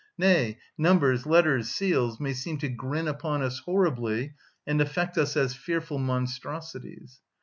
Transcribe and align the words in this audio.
nay, 0.17 0.57
numbers, 0.79 1.27
letters, 1.27 1.69
seals, 1.69 2.19
may 2.19 2.33
seem 2.33 2.57
to 2.57 2.67
grin 2.67 3.07
upon 3.07 3.43
us 3.43 3.59
horribly 3.65 4.33
and 4.65 4.81
affect 4.81 5.15
us 5.15 5.37
as 5.37 5.53
fearful 5.53 5.99
monstrosities. 5.99 7.19